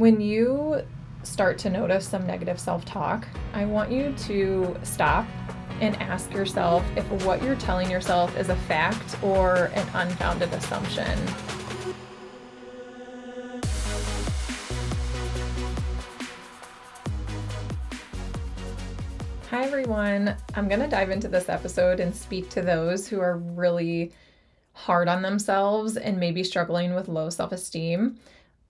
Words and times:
When 0.00 0.18
you 0.18 0.80
start 1.24 1.58
to 1.58 1.68
notice 1.68 2.08
some 2.08 2.26
negative 2.26 2.58
self 2.58 2.86
talk, 2.86 3.28
I 3.52 3.66
want 3.66 3.92
you 3.92 4.14
to 4.14 4.74
stop 4.82 5.26
and 5.82 5.94
ask 5.96 6.32
yourself 6.32 6.82
if 6.96 7.04
what 7.26 7.42
you're 7.42 7.54
telling 7.56 7.90
yourself 7.90 8.34
is 8.38 8.48
a 8.48 8.56
fact 8.56 9.22
or 9.22 9.66
an 9.74 9.86
unfounded 9.92 10.54
assumption. 10.54 11.18
Hi, 19.50 19.64
everyone. 19.64 20.34
I'm 20.54 20.66
going 20.66 20.80
to 20.80 20.88
dive 20.88 21.10
into 21.10 21.28
this 21.28 21.50
episode 21.50 22.00
and 22.00 22.16
speak 22.16 22.48
to 22.48 22.62
those 22.62 23.06
who 23.06 23.20
are 23.20 23.36
really 23.36 24.12
hard 24.72 25.08
on 25.08 25.20
themselves 25.20 25.98
and 25.98 26.18
maybe 26.18 26.42
struggling 26.42 26.94
with 26.94 27.06
low 27.06 27.28
self 27.28 27.52
esteem. 27.52 28.18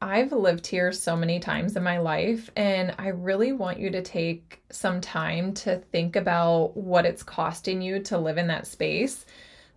I've 0.03 0.33
lived 0.33 0.67
here 0.67 0.93
so 0.93 1.15
many 1.15 1.41
times 1.41 1.77
in 1.77 1.83
my 1.83 1.99
life, 1.99 2.51
and 2.57 2.95
I 2.99 3.09
really 3.09 3.53
want 3.53 3.79
you 3.79 3.91
to 3.91 4.01
take 4.01 4.63
some 4.71 5.03
time 5.03 5.53
to 5.55 5.77
think 5.77 6.17
about 6.17 6.75
what 6.75 7.05
it's 7.05 7.23
costing 7.23 7.83
you 7.83 8.01
to 8.05 8.17
live 8.17 8.39
in 8.39 8.47
that 8.47 8.67
space. 8.67 9.27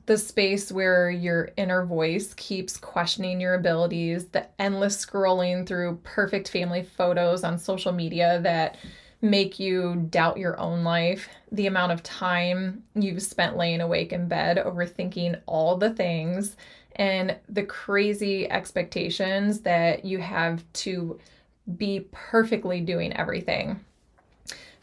The 0.06 0.18
space 0.18 0.72
where 0.72 1.10
your 1.10 1.50
inner 1.58 1.86
voice 1.86 2.34
keeps 2.36 2.78
questioning 2.78 3.42
your 3.42 3.56
abilities, 3.56 4.28
the 4.28 4.48
endless 4.62 5.06
scrolling 5.06 5.68
through 5.68 6.00
perfect 6.04 6.48
family 6.48 6.84
photos 6.84 7.44
on 7.44 7.60
social 7.60 7.92
media 7.92 8.40
that 8.44 8.78
make 9.22 9.60
you 9.60 10.08
doubt 10.10 10.38
your 10.38 10.58
own 10.60 10.84
life, 10.86 11.28
the 11.52 11.68
amount 11.68 11.92
of 11.92 12.04
time 12.04 12.84
you've 12.96 13.22
spent 13.22 13.58
laying 13.58 13.82
awake 13.82 14.14
in 14.14 14.28
bed 14.28 14.58
overthinking 14.58 15.42
all 15.48 15.78
the 15.78 15.94
things 15.94 16.56
and 16.96 17.36
the 17.50 17.64
crazy 17.64 18.50
expectations 18.50 19.62
that 19.62 20.06
you 20.06 20.20
have 20.20 20.64
to 20.74 21.20
be 21.78 22.08
perfectly 22.12 22.82
doing 22.82 23.14
everything. 23.14 23.80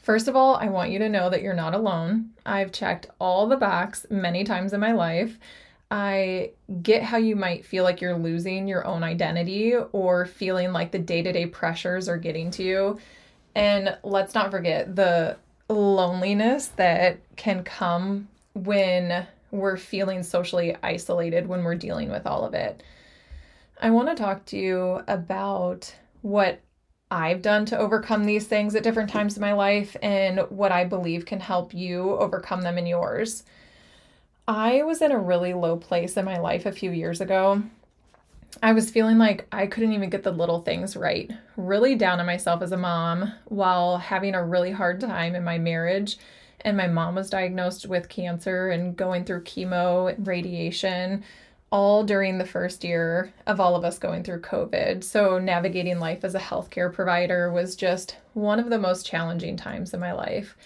First 0.03 0.29
of 0.29 0.37
all, 0.37 0.57
I 0.57 0.67
want 0.67 0.91
you 0.91 0.99
to 1.01 1.09
know 1.09 1.29
that 1.31 1.43
you're 1.43 1.55
not 1.55 1.75
alone. 1.75 2.31
I've 2.47 2.73
checked 2.73 3.09
all 3.21 3.47
the 3.47 3.57
box 3.57 4.07
many 4.11 4.45
times 4.45 4.73
in 4.73 4.81
my 4.81 4.93
life. 4.93 5.39
I 5.91 6.53
get 6.83 7.03
how 7.03 7.19
you 7.19 7.37
might 7.37 7.67
feel 7.67 7.85
like 7.85 8.01
you're 8.01 8.17
losing 8.17 8.69
your 8.69 8.87
own 8.87 9.03
identity 9.03 9.75
or 9.75 10.25
feeling 10.25 10.73
like 10.73 10.93
the 10.93 10.99
day 10.99 11.23
to 11.23 11.33
day 11.33 11.47
pressures 11.47 12.09
are 12.09 12.17
getting 12.17 12.51
to 12.53 12.63
you. 12.63 12.99
And 13.55 13.99
let's 14.03 14.35
not 14.35 14.51
forget 14.51 14.95
the 14.95 15.37
loneliness 15.69 16.69
that 16.77 17.19
can 17.37 17.65
come 17.65 18.29
when 18.55 19.27
we're 19.51 19.77
feeling 19.77 20.23
socially 20.23 20.77
isolated 20.83 21.47
when 21.47 21.65
we're 21.65 21.75
dealing 21.75 22.11
with 22.11 22.27
all 22.27 22.45
of 22.45 22.55
it. 22.55 22.83
I 23.81 23.91
want 23.91 24.09
to 24.09 24.15
talk 24.15 24.45
to 24.47 24.57
you 24.57 25.03
about 25.09 25.95
what 26.23 26.61
I've 27.11 27.43
done 27.43 27.65
to 27.67 27.79
overcome 27.79 28.25
these 28.25 28.47
things 28.47 28.75
at 28.75 28.83
different 28.83 29.11
times 29.11 29.37
in 29.37 29.41
my 29.41 29.53
life 29.53 29.97
and 30.01 30.41
what 30.51 30.71
I 30.71 30.85
believe 30.85 31.27
can 31.27 31.41
help 31.41 31.75
you 31.75 32.11
overcome 32.17 32.63
them 32.63 32.79
in 32.79 32.87
yours. 32.87 33.43
I 34.47 34.83
was 34.83 35.03
in 35.03 35.13
a 35.13 35.19
really 35.19 35.55
low 35.55 35.77
place 35.77 36.17
in 36.17 36.25
my 36.25 36.39
life 36.39 36.67
a 36.67 36.73
few 36.73 36.91
years 36.91 37.21
ago. 37.21 37.63
I 38.63 38.73
was 38.73 38.91
feeling 38.91 39.19
like 39.19 39.47
I 39.53 39.67
couldn't 39.67 39.93
even 39.93 40.11
get 40.11 40.25
the 40.25 40.33
little 40.33 40.61
things 40.61 40.97
right, 40.97 41.31
really 41.57 41.95
down 41.95 42.21
on 42.21 42.27
myself 42.27 42.63
as 42.63 42.73
a 42.73 42.77
mom 42.77 43.33
while 43.47 43.99
having 43.99 44.35
a 44.35 44.45
really 44.45 44.73
hard 44.73 45.01
time 45.01 45.35
in 45.35 45.45
my 45.45 45.59
marriage 45.59 46.19
and 46.65 46.77
my 46.77 46.87
mom 46.87 47.15
was 47.15 47.31
diagnosed 47.31 47.87
with 47.87 48.09
cancer 48.09 48.71
and 48.71 48.97
going 48.97 49.25
through 49.25 49.45
chemo 49.45 50.13
and 50.13 50.27
radiation 50.27 51.25
all 51.73 52.03
during 52.03 52.39
the 52.39 52.47
first 52.47 52.83
year 52.83 53.33
of 53.47 53.61
all 53.61 53.77
of 53.77 53.85
us 53.85 53.99
going 53.99 54.25
through 54.25 54.41
COVID. 54.41 55.05
So, 55.05 55.39
navigating 55.39 56.01
life 56.01 56.25
as 56.25 56.35
a 56.35 56.41
healthcare 56.41 56.93
provider 56.93 57.53
was 57.53 57.77
just 57.77 58.17
one 58.35 58.59
of 58.59 58.71
the 58.71 58.79
most 58.79 59.07
challenging 59.07 59.57
times 59.57 59.95
in 59.95 60.01
my 60.01 60.13
life. 60.13 60.57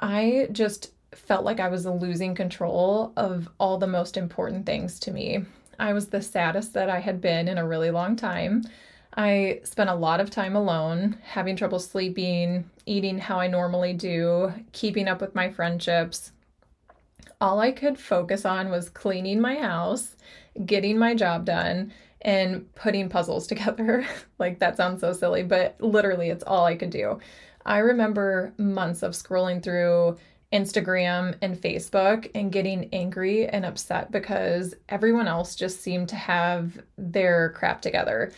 I 0.00 0.48
just 0.52 0.92
felt 1.14 1.44
like 1.44 1.60
I 1.60 1.68
was 1.68 1.86
losing 1.86 2.34
control 2.34 3.12
of 3.16 3.48
all 3.58 3.78
the 3.78 3.86
most 3.86 4.16
important 4.16 4.66
things 4.66 4.98
to 5.00 5.12
me. 5.12 5.44
I 5.78 5.92
was 5.92 6.08
the 6.08 6.22
saddest 6.22 6.74
that 6.74 6.90
I 6.90 6.98
had 6.98 7.20
been 7.20 7.48
in 7.48 7.58
a 7.58 7.66
really 7.66 7.90
long 7.90 8.16
time. 8.16 8.64
I 9.18 9.62
spent 9.64 9.90
a 9.90 9.96
lot 9.96 10.20
of 10.20 10.30
time 10.30 10.54
alone, 10.54 11.18
having 11.24 11.56
trouble 11.56 11.80
sleeping, 11.80 12.70
eating 12.86 13.18
how 13.18 13.40
I 13.40 13.48
normally 13.48 13.92
do, 13.92 14.52
keeping 14.70 15.08
up 15.08 15.20
with 15.20 15.34
my 15.34 15.50
friendships. 15.50 16.30
All 17.40 17.58
I 17.58 17.72
could 17.72 17.98
focus 17.98 18.44
on 18.44 18.70
was 18.70 18.88
cleaning 18.88 19.40
my 19.40 19.56
house, 19.56 20.14
getting 20.64 20.96
my 20.96 21.16
job 21.16 21.44
done, 21.44 21.92
and 22.22 22.72
putting 22.76 23.08
puzzles 23.08 23.46
together. 23.48 24.06
like 24.38 24.60
that 24.60 24.76
sounds 24.76 25.00
so 25.00 25.12
silly, 25.12 25.42
but 25.42 25.74
literally 25.80 26.30
it's 26.30 26.44
all 26.44 26.64
I 26.64 26.76
could 26.76 26.90
do. 26.90 27.18
I 27.66 27.78
remember 27.78 28.52
months 28.56 29.02
of 29.02 29.14
scrolling 29.14 29.60
through 29.60 30.16
Instagram 30.52 31.34
and 31.42 31.60
Facebook 31.60 32.30
and 32.36 32.52
getting 32.52 32.88
angry 32.92 33.48
and 33.48 33.66
upset 33.66 34.12
because 34.12 34.76
everyone 34.88 35.26
else 35.26 35.56
just 35.56 35.80
seemed 35.80 36.08
to 36.10 36.16
have 36.16 36.78
their 36.96 37.50
crap 37.56 37.82
together. 37.82 38.30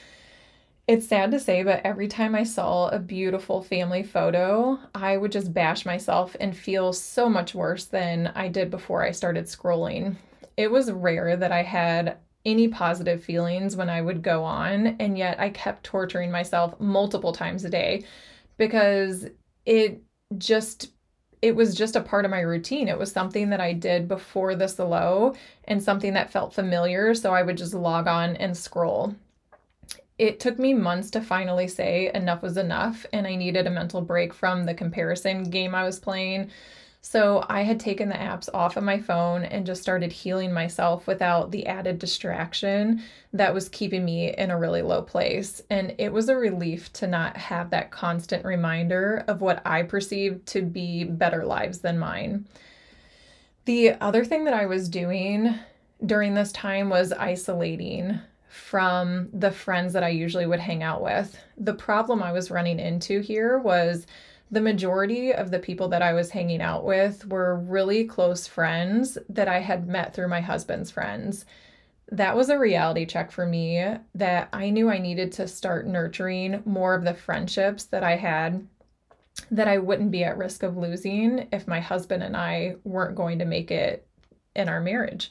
It's 0.91 1.07
sad 1.07 1.31
to 1.31 1.39
say, 1.39 1.63
but 1.63 1.83
every 1.85 2.09
time 2.09 2.35
I 2.35 2.43
saw 2.43 2.89
a 2.89 2.99
beautiful 2.99 3.63
family 3.63 4.03
photo, 4.03 4.77
I 4.93 5.17
would 5.19 5.31
just 5.31 5.55
bash 5.55 5.87
myself 5.87 6.35
and 6.41 6.57
feel 6.57 6.93
so 6.93 7.29
much 7.29 7.55
worse 7.55 7.85
than 7.85 8.33
I 8.35 8.49
did 8.49 8.73
before 8.73 9.05
I 9.05 9.13
started 9.13 9.45
scrolling. 9.45 10.17
It 10.57 10.69
was 10.69 10.91
rare 10.91 11.37
that 11.37 11.53
I 11.53 11.63
had 11.63 12.17
any 12.45 12.67
positive 12.67 13.23
feelings 13.23 13.77
when 13.77 13.89
I 13.89 14.03
would 14.03 14.21
go 14.21 14.43
on, 14.43 14.97
and 14.99 15.17
yet 15.17 15.39
I 15.39 15.51
kept 15.51 15.85
torturing 15.85 16.33
myself 16.33 16.75
multiple 16.81 17.33
times 17.33 17.65
a 17.65 17.71
day 17.71 18.03
because 18.57 19.27
it 19.65 20.03
just 20.39 20.91
it 21.41 21.55
was 21.55 21.77
just 21.77 21.95
a 21.95 22.01
part 22.01 22.25
of 22.25 22.33
my 22.33 22.41
routine. 22.41 22.89
It 22.89 22.99
was 22.99 23.13
something 23.13 23.51
that 23.51 23.61
I 23.61 23.75
did 23.75 24.09
before 24.09 24.57
this 24.57 24.81
low 24.81 25.37
and 25.67 25.81
something 25.81 26.15
that 26.15 26.33
felt 26.33 26.53
familiar, 26.53 27.15
so 27.15 27.33
I 27.33 27.43
would 27.43 27.57
just 27.57 27.75
log 27.75 28.09
on 28.09 28.35
and 28.35 28.57
scroll 28.57 29.15
it 30.21 30.39
took 30.39 30.59
me 30.59 30.75
months 30.75 31.11
to 31.13 31.23
finally 31.23 31.67
say 31.67 32.11
enough 32.13 32.43
was 32.43 32.59
enough 32.59 33.07
and 33.11 33.27
I 33.27 33.37
needed 33.37 33.67
a 33.67 33.71
mental 33.71 34.03
break 34.03 34.35
from 34.35 34.67
the 34.67 34.75
comparison 34.75 35.45
game 35.45 35.75
I 35.75 35.83
was 35.83 35.99
playing. 35.99 36.51
So 37.01 37.47
I 37.49 37.63
had 37.63 37.81
taken 37.81 38.11
the 38.11 38.17
apps 38.17 38.47
off 38.53 38.77
of 38.77 38.85
my 38.85 39.01
phone 39.01 39.45
and 39.45 39.65
just 39.65 39.81
started 39.81 40.13
healing 40.13 40.53
myself 40.53 41.07
without 41.07 41.51
the 41.51 41.67
added 41.67 41.99
distraction 41.99 43.03
that 43.33 43.55
was 43.55 43.71
keeping 43.71 44.05
me 44.05 44.35
in 44.37 44.51
a 44.51 44.59
really 44.59 44.83
low 44.83 45.01
place. 45.01 45.63
And 45.71 45.95
it 45.97 46.13
was 46.13 46.29
a 46.29 46.37
relief 46.37 46.93
to 46.95 47.07
not 47.07 47.39
have 47.39 47.71
that 47.71 47.91
constant 47.91 48.45
reminder 48.45 49.25
of 49.27 49.41
what 49.41 49.67
I 49.67 49.85
perceived 49.85 50.45
to 50.49 50.61
be 50.61 51.05
better 51.05 51.47
lives 51.47 51.79
than 51.79 51.99
mine. 51.99 52.47
The 53.65 53.93
other 54.03 54.27
thing 54.27 54.45
that 54.45 54.53
I 54.53 54.67
was 54.67 54.91
doing 54.91 55.55
during 56.05 56.35
this 56.35 56.53
time 56.53 56.91
was 56.91 57.11
isolating 57.15 58.21
from 58.51 59.29
the 59.33 59.53
friends 59.53 59.93
that 59.93 60.03
I 60.03 60.09
usually 60.09 60.45
would 60.45 60.59
hang 60.59 60.83
out 60.83 61.03
with. 61.03 61.39
The 61.57 61.73
problem 61.73 62.21
I 62.21 62.33
was 62.33 62.51
running 62.51 62.81
into 62.81 63.21
here 63.21 63.59
was 63.61 64.07
the 64.51 64.61
majority 64.61 65.33
of 65.33 65.53
the 65.53 65.61
people 65.61 65.87
that 65.91 66.03
I 66.03 66.15
was 66.15 66.31
hanging 66.31 66.61
out 66.61 66.85
with 66.85 67.25
were 67.27 67.55
really 67.61 68.05
close 68.05 68.49
friends 68.49 69.17
that 69.29 69.47
I 69.47 69.61
had 69.61 69.87
met 69.87 70.13
through 70.13 70.27
my 70.27 70.41
husband's 70.41 70.91
friends. 70.91 71.47
That 72.11 72.37
was 72.37 72.49
a 72.49 72.59
reality 72.59 73.07
check 73.07 73.31
for 73.31 73.47
me 73.47 73.85
that 74.17 74.49
I 74.53 74.71
knew 74.71 74.91
I 74.91 74.99
needed 74.99 75.31
to 75.35 75.47
start 75.47 75.87
nurturing 75.87 76.61
more 76.65 76.97
of 76.97 77.05
the 77.05 77.15
friendships 77.15 77.85
that 77.85 78.03
I 78.03 78.17
had 78.17 78.67
that 79.53 79.69
I 79.69 79.79
wouldn't 79.79 80.11
be 80.11 80.25
at 80.25 80.37
risk 80.37 80.65
of 80.65 80.77
losing 80.77 81.47
if 81.53 81.69
my 81.69 81.79
husband 81.79 82.25
and 82.25 82.37
I 82.37 82.75
weren't 82.83 83.15
going 83.15 83.39
to 83.39 83.45
make 83.45 83.71
it 83.71 84.09
in 84.57 84.69
our 84.69 84.81
marriage. 84.81 85.31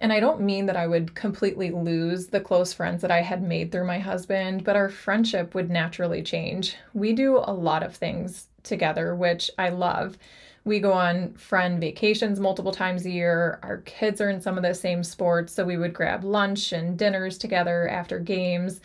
And 0.00 0.12
I 0.12 0.20
don't 0.20 0.40
mean 0.40 0.66
that 0.66 0.76
I 0.76 0.86
would 0.86 1.14
completely 1.14 1.70
lose 1.70 2.28
the 2.28 2.40
close 2.40 2.72
friends 2.72 3.02
that 3.02 3.10
I 3.10 3.20
had 3.20 3.42
made 3.42 3.72
through 3.72 3.86
my 3.86 3.98
husband, 3.98 4.62
but 4.62 4.76
our 4.76 4.88
friendship 4.88 5.54
would 5.54 5.70
naturally 5.70 6.22
change. 6.22 6.76
We 6.94 7.12
do 7.12 7.38
a 7.38 7.52
lot 7.52 7.82
of 7.82 7.96
things 7.96 8.46
together, 8.62 9.14
which 9.16 9.50
I 9.58 9.70
love. 9.70 10.16
We 10.64 10.78
go 10.78 10.92
on 10.92 11.34
friend 11.34 11.80
vacations 11.80 12.38
multiple 12.38 12.72
times 12.72 13.06
a 13.06 13.10
year. 13.10 13.58
Our 13.62 13.78
kids 13.78 14.20
are 14.20 14.30
in 14.30 14.40
some 14.40 14.56
of 14.56 14.62
the 14.62 14.74
same 14.74 15.02
sports, 15.02 15.52
so 15.52 15.64
we 15.64 15.78
would 15.78 15.94
grab 15.94 16.22
lunch 16.22 16.72
and 16.72 16.96
dinners 16.96 17.38
together 17.38 17.88
after 17.88 18.20
games, 18.20 18.80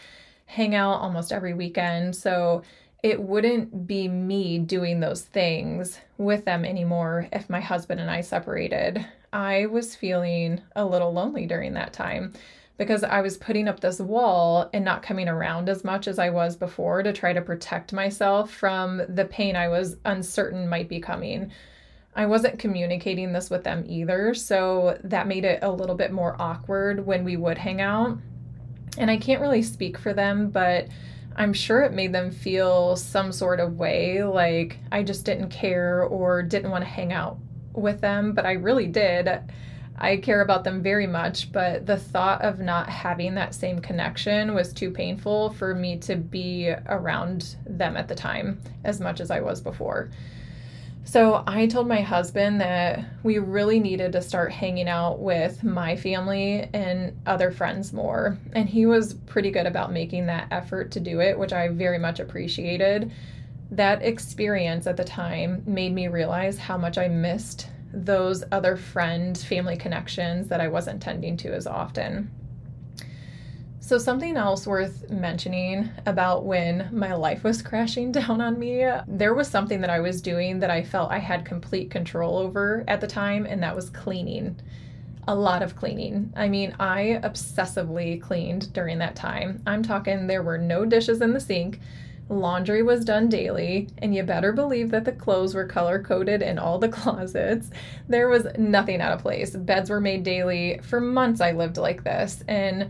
hang 0.46 0.74
out 0.74 1.02
almost 1.02 1.32
every 1.32 1.54
weekend. 1.54 2.16
So 2.16 2.64
it 3.04 3.22
wouldn't 3.22 3.86
be 3.86 4.08
me 4.08 4.58
doing 4.60 5.00
those 5.00 5.24
things 5.24 6.00
with 6.18 6.46
them 6.46 6.64
anymore 6.64 7.28
if 7.34 7.50
my 7.50 7.60
husband 7.60 8.00
and 8.00 8.10
I 8.10 8.22
separated. 8.22 9.06
I 9.34 9.66
was 9.66 9.96
feeling 9.96 10.62
a 10.76 10.86
little 10.86 11.12
lonely 11.12 11.48
during 11.48 11.74
that 11.74 11.92
time 11.92 12.34
because 12.78 13.04
I 13.04 13.22
was 13.22 13.36
putting 13.36 13.68
up 13.68 13.80
this 13.80 14.00
wall 14.00 14.70
and 14.74 14.86
not 14.86 15.02
coming 15.02 15.28
around 15.28 15.70
as 15.70 15.84
much 15.84 16.08
as 16.08 16.20
I 16.20 16.30
was 16.30 16.56
before 16.56 17.02
to 17.02 17.12
try 17.12 17.34
to 17.34 17.42
protect 17.42 17.94
myself 17.94 18.52
from 18.52 19.02
the 19.10 19.26
pain 19.26 19.56
I 19.56 19.70
was 19.70 19.98
uncertain 20.06 20.70
might 20.70 20.88
be 20.88 21.00
coming. 21.00 21.52
I 22.16 22.28
wasn't 22.28 22.60
communicating 22.60 23.34
this 23.34 23.50
with 23.50 23.64
them 23.64 23.84
either, 23.88 24.36
so 24.36 25.00
that 25.04 25.28
made 25.28 25.46
it 25.46 25.60
a 25.64 25.72
little 25.72 25.96
bit 25.96 26.12
more 26.12 26.40
awkward 26.40 27.04
when 27.04 27.24
we 27.24 27.36
would 27.36 27.58
hang 27.58 27.82
out. 27.82 28.20
And 29.00 29.10
I 29.10 29.18
can't 29.18 29.42
really 29.42 29.64
speak 29.64 29.98
for 29.98 30.14
them, 30.14 30.52
but 30.52 30.90
I'm 31.36 31.54
sure 31.54 31.82
it 31.82 31.94
made 31.94 32.14
them 32.14 32.30
feel 32.30 32.96
some 32.96 33.32
sort 33.32 33.60
of 33.60 33.78
way, 33.78 34.24
like 34.24 34.78
I 34.92 35.02
just 35.02 35.26
didn't 35.26 35.50
care 35.50 36.04
or 36.04 36.44
didn't 36.44 36.70
want 36.70 36.84
to 36.84 36.90
hang 36.90 37.12
out 37.12 37.40
with 37.74 38.02
them, 38.02 38.34
but 38.34 38.46
I 38.46 38.54
really 38.54 38.88
did. 38.88 39.30
I 39.98 40.18
care 40.18 40.42
about 40.42 40.64
them 40.64 40.82
very 40.82 41.08
much, 41.08 41.52
but 41.52 41.86
the 41.86 41.98
thought 41.98 42.42
of 42.42 42.60
not 42.60 42.90
having 42.90 43.36
that 43.36 43.54
same 43.54 43.80
connection 43.80 44.54
was 44.54 44.74
too 44.74 44.90
painful 44.92 45.52
for 45.52 45.76
me 45.76 45.98
to 46.00 46.16
be 46.16 46.74
around 46.88 47.56
them 47.66 47.96
at 47.96 48.08
the 48.08 48.16
time 48.16 48.60
as 48.84 49.00
much 49.00 49.20
as 49.20 49.30
I 49.30 49.42
was 49.42 49.62
before. 49.62 50.10
So 51.06 51.44
I 51.46 51.68
told 51.68 51.88
my 51.88 52.02
husband 52.02 52.62
that 52.62 53.06
we 53.24 53.38
really 53.38 53.80
needed 53.80 54.14
to 54.14 54.22
start 54.22 54.52
hanging 54.52 54.88
out 54.88 55.20
with 55.20 55.64
my 55.64 55.96
family 55.98 56.70
and 56.74 57.16
other 57.26 57.52
friends 57.52 57.92
more. 57.92 58.38
And 58.54 58.70
he 58.70 58.86
was 58.86 59.14
pretty 59.14 59.52
good 59.52 59.68
about 59.68 59.92
making 59.92 60.28
that 60.28 60.48
effort 60.50 60.92
to 60.92 61.00
do 61.00 61.20
it, 61.20 61.38
which 61.38 61.52
I 61.52 61.68
very 61.68 62.00
much 62.00 62.20
appreciated. 62.20 63.12
That 63.74 64.04
experience 64.04 64.86
at 64.86 64.98
the 64.98 65.04
time 65.04 65.64
made 65.66 65.94
me 65.94 66.08
realize 66.08 66.60
how 66.60 66.78
much 66.78 67.00
I 67.00 67.08
missed 67.08 67.70
those 67.92 68.44
other 68.52 68.78
friend 68.78 69.36
family 69.36 69.78
connections 69.78 70.48
that 70.50 70.62
I 70.62 70.68
wasn't 70.68 71.02
tending 71.02 71.38
to 71.38 71.56
as 71.56 71.66
often. 71.66 72.30
So, 73.80 73.98
something 73.98 74.38
else 74.38 74.68
worth 74.68 75.10
mentioning 75.10 75.90
about 76.06 76.46
when 76.46 76.88
my 76.92 77.16
life 77.16 77.44
was 77.44 77.62
crashing 77.64 78.12
down 78.12 78.42
on 78.42 78.60
me, 78.60 78.88
there 79.08 79.34
was 79.34 79.48
something 79.48 79.82
that 79.82 79.90
I 79.90 80.02
was 80.02 80.22
doing 80.22 80.60
that 80.60 80.70
I 80.70 80.84
felt 80.84 81.12
I 81.12 81.18
had 81.18 81.44
complete 81.44 81.90
control 81.90 82.38
over 82.38 82.84
at 82.88 83.02
the 83.02 83.08
time, 83.08 83.48
and 83.48 83.64
that 83.64 83.76
was 83.76 83.90
cleaning. 83.90 84.56
A 85.28 85.34
lot 85.34 85.64
of 85.64 85.76
cleaning. 85.76 86.32
I 86.36 86.48
mean, 86.48 86.76
I 86.80 87.20
obsessively 87.24 88.22
cleaned 88.22 88.72
during 88.72 89.00
that 89.00 89.16
time. 89.16 89.64
I'm 89.66 89.82
talking, 89.82 90.28
there 90.28 90.44
were 90.44 90.60
no 90.60 90.86
dishes 90.86 91.22
in 91.22 91.34
the 91.34 91.40
sink. 91.40 91.80
Laundry 92.30 92.82
was 92.84 93.06
done 93.06 93.30
daily, 93.30 93.90
and 93.98 94.16
you 94.16 94.24
better 94.24 94.52
believe 94.52 94.92
that 94.92 95.06
the 95.06 95.12
clothes 95.12 95.54
were 95.54 95.66
color 95.66 96.02
coded 96.02 96.42
in 96.42 96.58
all 96.58 96.80
the 96.80 96.90
closets. 96.90 97.70
There 98.08 98.30
was 98.30 98.48
nothing 98.58 99.02
out 99.02 99.14
of 99.14 99.22
place. 99.22 99.52
Beds 99.52 99.90
were 99.90 100.00
made 100.00 100.24
daily. 100.24 100.80
For 100.84 101.00
months, 101.00 101.42
I 101.42 101.52
lived 101.52 101.78
like 101.78 102.04
this. 102.04 102.44
And 102.48 102.90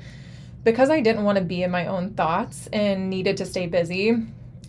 because 0.63 0.89
I 0.89 1.01
didn't 1.01 1.23
want 1.23 1.37
to 1.37 1.43
be 1.43 1.63
in 1.63 1.71
my 1.71 1.87
own 1.87 2.13
thoughts 2.13 2.67
and 2.71 3.09
needed 3.09 3.37
to 3.37 3.45
stay 3.45 3.67
busy, 3.67 4.15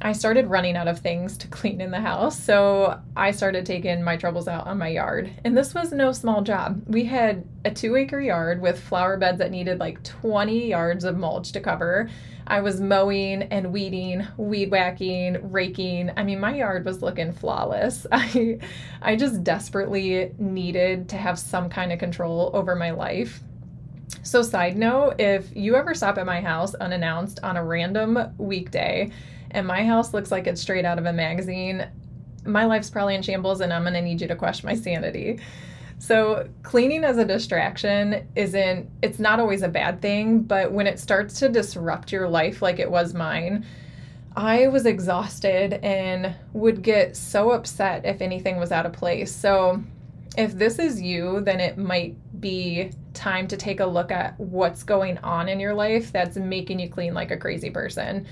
I 0.01 0.13
started 0.13 0.49
running 0.49 0.77
out 0.77 0.89
of 0.89 0.99
things 0.99 1.39
to 1.39 1.49
clean 1.49 1.81
in 1.81 1.91
the 1.91 2.01
house. 2.01 2.39
So 2.39 3.01
I 3.17 3.31
started 3.31 3.65
taking 3.65 4.03
my 4.03 4.17
troubles 4.17 4.49
out 4.49 4.67
on 4.67 4.79
my 4.79 4.89
yard. 4.89 5.33
And 5.45 5.57
this 5.57 5.73
was 5.73 5.93
no 5.93 6.13
small 6.13 6.43
job. 6.43 6.83
We 6.87 7.05
had 7.05 7.45
a 7.65 7.71
two 7.71 7.97
acre 7.97 8.21
yard 8.21 8.61
with 8.61 8.81
flower 8.81 9.17
beds 9.17 9.39
that 9.39 9.51
needed 9.51 9.79
like 9.79 10.03
20 10.03 10.69
yards 10.69 11.05
of 11.05 11.17
mulch 11.17 11.53
to 11.53 11.61
cover. 11.61 12.11
I 12.47 12.61
was 12.61 12.81
mowing 12.81 13.45
and 13.45 13.73
weeding, 13.73 14.27
weed 14.37 14.71
whacking, 14.71 15.51
raking. 15.51 16.11
I 16.17 16.25
mean, 16.25 16.41
my 16.41 16.57
yard 16.57 16.85
was 16.85 17.01
looking 17.01 17.33
flawless. 17.33 18.07
I 18.13 18.59
I 19.01 19.17
just 19.17 19.43
desperately 19.43 20.35
needed 20.39 21.09
to 21.11 21.17
have 21.17 21.39
some 21.39 21.71
kind 21.71 21.93
of 21.93 21.99
control 21.99 22.51
over 22.53 22.75
my 22.75 22.91
life. 22.91 23.43
So 24.23 24.43
side 24.43 24.77
note, 24.77 25.19
if 25.19 25.55
you 25.57 25.77
ever 25.77 25.95
stop 25.95 26.19
at 26.19 26.27
my 26.27 26.41
house 26.41 26.75
unannounced 26.75 27.41
on 27.43 27.57
a 27.57 27.65
random 27.65 28.35
weekday 28.37 29.11
and 29.55 29.67
my 29.67 29.85
house 29.85 30.13
looks 30.13 30.31
like 30.31 30.47
it's 30.47 30.61
straight 30.61 30.85
out 30.85 30.99
of 30.99 31.07
a 31.07 31.13
magazine, 31.13 31.87
my 32.45 32.67
life's 32.67 32.91
probably 32.91 33.15
in 33.15 33.23
shambles 33.23 33.61
and 33.61 33.73
I'm 33.73 33.83
going 33.83 33.95
to 33.95 34.03
need 34.03 34.21
you 34.21 34.29
to 34.29 34.37
question 34.37 34.67
my 34.67 34.75
sanity. 34.75 35.41
So, 35.99 36.49
cleaning 36.63 37.05
as 37.05 37.17
a 37.17 37.25
distraction 37.25 38.27
isn't, 38.35 38.91
it's 39.01 39.21
not 39.21 39.41
always 39.41 39.63
a 39.63 39.69
bad 39.69 40.03
thing, 40.03 40.41
but 40.41 40.73
when 40.73 40.87
it 40.87 40.99
starts 40.99 41.39
to 41.39 41.49
disrupt 41.49 42.13
your 42.13 42.29
life 42.29 42.61
like 42.61 42.79
it 42.81 42.91
was 42.91 43.15
mine, 43.15 43.65
I 44.37 44.67
was 44.67 44.87
exhausted 44.87 45.75
and 45.85 46.35
would 46.53 46.83
get 46.83 47.17
so 47.17 47.53
upset 47.53 48.05
if 48.05 48.21
anything 48.21 48.57
was 48.57 48.73
out 48.73 48.87
of 48.87 48.93
place. 48.93 49.35
So, 49.35 49.83
if 50.37 50.53
this 50.53 50.81
is 50.81 51.01
you, 51.01 51.41
then 51.43 51.61
it 51.61 51.79
might 51.79 52.17
be 52.41 52.91
time 53.15 53.47
to 53.47 53.57
take 53.57 53.79
a 53.79 53.87
look 53.87 54.11
at 54.11 54.39
what's 54.39 54.83
going 54.83 55.17
on 55.19 55.49
in 55.49 55.61
your 55.61 55.75
life 55.75 56.11
that's 56.11 56.37
making 56.37 56.81
you 56.81 56.89
clean 56.91 57.15
like 57.15 57.31
a 57.31 57.37
crazy 57.37 57.71
person 57.71 58.27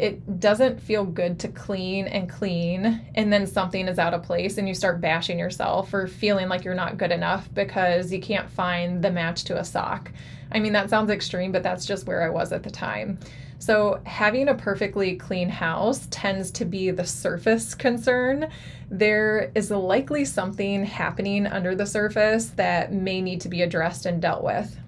it 0.00 0.40
doesn't 0.40 0.80
feel 0.80 1.04
good 1.04 1.38
to 1.38 1.48
clean 1.48 2.06
and 2.06 2.28
clean 2.28 3.02
and 3.14 3.30
then 3.30 3.46
something 3.46 3.86
is 3.86 3.98
out 3.98 4.14
of 4.14 4.22
place 4.22 4.56
and 4.56 4.66
you 4.66 4.72
start 4.72 4.98
bashing 4.98 5.38
yourself 5.38 5.92
or 5.92 6.06
feeling 6.06 6.48
like 6.48 6.64
you're 6.64 6.74
not 6.74 6.96
good 6.96 7.12
enough 7.12 7.52
because 7.52 8.10
you 8.10 8.18
can't 8.18 8.48
find 8.48 9.04
the 9.04 9.10
match 9.10 9.44
to 9.44 9.58
a 9.58 9.64
sock. 9.64 10.10
I 10.52 10.58
mean, 10.58 10.72
that 10.72 10.88
sounds 10.88 11.10
extreme, 11.10 11.52
but 11.52 11.62
that's 11.62 11.84
just 11.84 12.06
where 12.06 12.22
I 12.22 12.30
was 12.30 12.50
at 12.50 12.62
the 12.62 12.70
time. 12.70 13.18
So, 13.58 14.00
having 14.06 14.48
a 14.48 14.54
perfectly 14.54 15.16
clean 15.16 15.50
house 15.50 16.08
tends 16.10 16.50
to 16.52 16.64
be 16.64 16.90
the 16.90 17.04
surface 17.04 17.74
concern. 17.74 18.48
There 18.90 19.52
is 19.54 19.70
likely 19.70 20.24
something 20.24 20.82
happening 20.82 21.46
under 21.46 21.74
the 21.74 21.84
surface 21.84 22.46
that 22.56 22.94
may 22.94 23.20
need 23.20 23.42
to 23.42 23.50
be 23.50 23.60
addressed 23.60 24.06
and 24.06 24.22
dealt 24.22 24.42
with. 24.42 24.78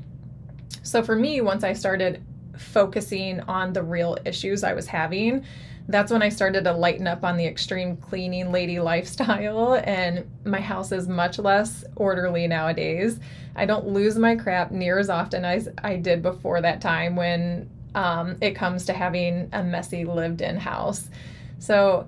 So, 0.82 1.02
for 1.02 1.14
me, 1.14 1.42
once 1.42 1.64
I 1.64 1.74
started 1.74 2.24
focusing 2.56 3.40
on 3.40 3.72
the 3.72 3.82
real 3.82 4.16
issues 4.24 4.64
I 4.64 4.72
was 4.72 4.86
having, 4.86 5.44
that's 5.88 6.12
when 6.12 6.22
I 6.22 6.28
started 6.28 6.64
to 6.64 6.72
lighten 6.72 7.06
up 7.06 7.24
on 7.24 7.36
the 7.36 7.46
extreme 7.46 7.96
cleaning 7.96 8.52
lady 8.52 8.78
lifestyle, 8.80 9.74
and 9.84 10.24
my 10.44 10.60
house 10.60 10.92
is 10.92 11.08
much 11.08 11.38
less 11.38 11.84
orderly 11.96 12.46
nowadays. 12.46 13.18
I 13.56 13.66
don't 13.66 13.88
lose 13.88 14.16
my 14.16 14.36
crap 14.36 14.70
near 14.70 14.98
as 14.98 15.10
often 15.10 15.44
as 15.44 15.68
I 15.82 15.96
did 15.96 16.22
before 16.22 16.60
that 16.60 16.80
time 16.80 17.16
when 17.16 17.68
um, 17.94 18.36
it 18.40 18.52
comes 18.52 18.86
to 18.86 18.92
having 18.92 19.48
a 19.52 19.62
messy 19.62 20.04
lived 20.04 20.40
in 20.40 20.56
house. 20.56 21.10
So 21.58 22.06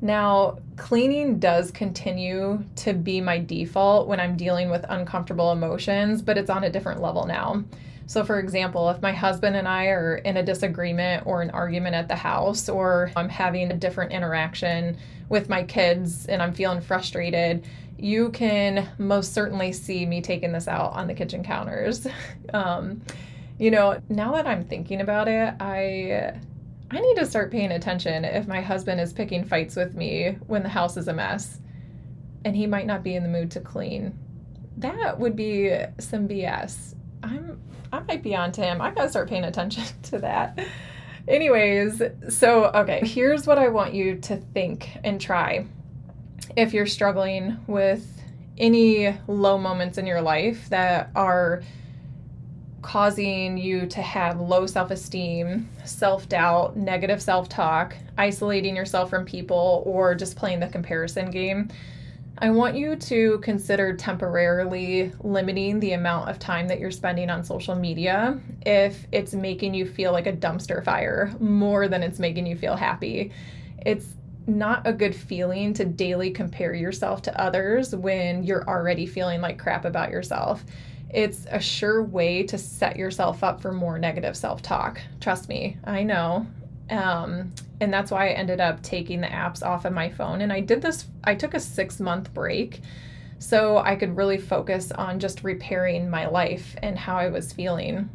now, 0.00 0.58
cleaning 0.76 1.38
does 1.38 1.70
continue 1.70 2.62
to 2.76 2.92
be 2.92 3.20
my 3.20 3.38
default 3.38 4.08
when 4.08 4.20
I'm 4.20 4.36
dealing 4.36 4.70
with 4.70 4.84
uncomfortable 4.88 5.52
emotions, 5.52 6.20
but 6.20 6.36
it's 6.36 6.50
on 6.50 6.64
a 6.64 6.70
different 6.70 7.00
level 7.00 7.26
now. 7.26 7.64
So, 8.06 8.24
for 8.24 8.38
example, 8.38 8.88
if 8.90 9.02
my 9.02 9.12
husband 9.12 9.56
and 9.56 9.66
I 9.66 9.86
are 9.86 10.16
in 10.16 10.36
a 10.36 10.42
disagreement 10.42 11.26
or 11.26 11.42
an 11.42 11.50
argument 11.50 11.96
at 11.96 12.08
the 12.08 12.14
house, 12.14 12.68
or 12.68 13.10
I'm 13.16 13.28
having 13.28 13.70
a 13.72 13.74
different 13.74 14.12
interaction 14.12 14.96
with 15.28 15.48
my 15.48 15.64
kids 15.64 16.26
and 16.26 16.40
I'm 16.40 16.52
feeling 16.52 16.80
frustrated, 16.80 17.66
you 17.98 18.30
can 18.30 18.88
most 18.98 19.32
certainly 19.32 19.72
see 19.72 20.06
me 20.06 20.20
taking 20.20 20.52
this 20.52 20.68
out 20.68 20.92
on 20.92 21.08
the 21.08 21.14
kitchen 21.14 21.42
counters. 21.42 22.06
um, 22.54 23.00
you 23.58 23.70
know, 23.70 24.00
now 24.08 24.32
that 24.32 24.46
I'm 24.46 24.64
thinking 24.64 25.00
about 25.00 25.28
it, 25.28 25.54
I. 25.58 26.38
I 26.90 27.00
need 27.00 27.16
to 27.16 27.26
start 27.26 27.50
paying 27.50 27.72
attention 27.72 28.24
if 28.24 28.46
my 28.46 28.60
husband 28.60 29.00
is 29.00 29.12
picking 29.12 29.44
fights 29.44 29.74
with 29.74 29.94
me 29.94 30.38
when 30.46 30.62
the 30.62 30.68
house 30.68 30.96
is 30.96 31.08
a 31.08 31.12
mess 31.12 31.60
and 32.44 32.54
he 32.54 32.66
might 32.66 32.86
not 32.86 33.02
be 33.02 33.16
in 33.16 33.24
the 33.24 33.28
mood 33.28 33.50
to 33.52 33.60
clean. 33.60 34.16
That 34.76 35.18
would 35.18 35.34
be 35.34 35.76
some 35.98 36.28
BS. 36.28 36.94
I'm 37.22 37.60
I 37.92 38.00
might 38.00 38.22
be 38.22 38.34
on 38.34 38.52
to 38.52 38.62
him. 38.62 38.80
I 38.80 38.90
gotta 38.90 39.08
start 39.08 39.28
paying 39.28 39.44
attention 39.44 39.84
to 40.04 40.18
that. 40.18 40.58
Anyways, 41.28 42.02
so 42.28 42.66
okay, 42.66 43.00
here's 43.04 43.46
what 43.46 43.58
I 43.58 43.68
want 43.68 43.94
you 43.94 44.16
to 44.16 44.36
think 44.36 44.90
and 45.02 45.20
try. 45.20 45.66
If 46.56 46.72
you're 46.72 46.86
struggling 46.86 47.58
with 47.66 48.06
any 48.58 49.16
low 49.26 49.58
moments 49.58 49.98
in 49.98 50.06
your 50.06 50.22
life 50.22 50.68
that 50.70 51.10
are 51.14 51.62
causing 52.86 53.58
you 53.58 53.84
to 53.84 54.00
have 54.00 54.38
low 54.38 54.64
self 54.64 54.92
esteem, 54.92 55.68
self 55.84 56.28
doubt, 56.28 56.76
negative 56.76 57.20
self 57.20 57.48
talk, 57.48 57.96
isolating 58.16 58.76
yourself 58.76 59.10
from 59.10 59.24
people, 59.24 59.82
or 59.84 60.14
just 60.14 60.36
playing 60.36 60.60
the 60.60 60.68
comparison 60.68 61.32
game, 61.32 61.68
I 62.38 62.50
want 62.50 62.76
you 62.76 62.94
to 62.94 63.40
consider 63.40 63.96
temporarily 63.96 65.12
limiting 65.20 65.80
the 65.80 65.94
amount 65.94 66.30
of 66.30 66.38
time 66.38 66.68
that 66.68 66.78
you're 66.78 66.92
spending 66.92 67.28
on 67.28 67.42
social 67.42 67.74
media 67.74 68.38
if 68.64 69.04
it's 69.10 69.34
making 69.34 69.74
you 69.74 69.84
feel 69.84 70.12
like 70.12 70.28
a 70.28 70.32
dumpster 70.32 70.84
fire 70.84 71.34
more 71.40 71.88
than 71.88 72.04
it's 72.04 72.20
making 72.20 72.46
you 72.46 72.54
feel 72.54 72.76
happy. 72.76 73.32
It's 73.84 74.06
not 74.46 74.86
a 74.86 74.92
good 74.92 75.16
feeling 75.16 75.74
to 75.74 75.84
daily 75.84 76.30
compare 76.30 76.72
yourself 76.72 77.22
to 77.22 77.40
others 77.40 77.96
when 77.96 78.44
you're 78.44 78.68
already 78.68 79.06
feeling 79.06 79.40
like 79.40 79.58
crap 79.58 79.84
about 79.84 80.12
yourself. 80.12 80.64
It's 81.10 81.46
a 81.50 81.60
sure 81.60 82.02
way 82.02 82.42
to 82.44 82.58
set 82.58 82.96
yourself 82.96 83.44
up 83.44 83.60
for 83.60 83.72
more 83.72 83.98
negative 83.98 84.36
self 84.36 84.62
talk. 84.62 85.00
Trust 85.20 85.48
me, 85.48 85.76
I 85.84 86.02
know. 86.02 86.46
Um, 86.90 87.52
and 87.80 87.92
that's 87.92 88.10
why 88.10 88.28
I 88.28 88.32
ended 88.32 88.60
up 88.60 88.82
taking 88.82 89.20
the 89.20 89.26
apps 89.26 89.62
off 89.62 89.84
of 89.84 89.92
my 89.92 90.08
phone. 90.08 90.40
And 90.40 90.52
I 90.52 90.60
did 90.60 90.82
this, 90.82 91.06
I 91.24 91.34
took 91.34 91.54
a 91.54 91.60
six 91.60 92.00
month 92.00 92.32
break 92.32 92.80
so 93.38 93.78
I 93.78 93.96
could 93.96 94.16
really 94.16 94.38
focus 94.38 94.92
on 94.92 95.18
just 95.20 95.44
repairing 95.44 96.08
my 96.08 96.26
life 96.26 96.76
and 96.82 96.98
how 96.98 97.16
I 97.16 97.28
was 97.28 97.52
feeling. 97.52 98.08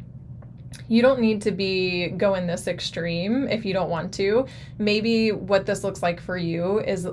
You 0.88 1.02
don't 1.02 1.20
need 1.20 1.42
to 1.42 1.52
be 1.52 2.08
going 2.08 2.46
this 2.46 2.66
extreme 2.66 3.46
if 3.48 3.64
you 3.64 3.72
don't 3.72 3.90
want 3.90 4.12
to. 4.14 4.46
Maybe 4.78 5.30
what 5.30 5.66
this 5.66 5.84
looks 5.84 6.02
like 6.02 6.20
for 6.20 6.36
you 6.36 6.80
is 6.80 7.08